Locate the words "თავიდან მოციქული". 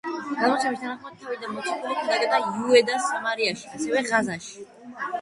1.25-1.99